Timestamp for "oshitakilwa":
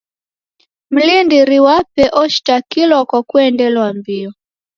2.21-3.01